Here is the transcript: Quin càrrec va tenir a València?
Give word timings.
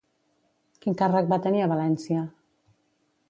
Quin 0.85 0.95
càrrec 1.01 1.29
va 1.33 1.39
tenir 1.45 1.61
a 1.65 1.69
València? 1.73 2.25